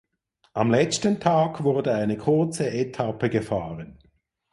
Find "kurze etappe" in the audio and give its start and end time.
2.17-3.29